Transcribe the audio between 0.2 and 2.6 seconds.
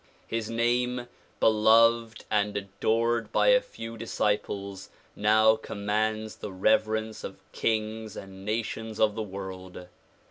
His name beloved and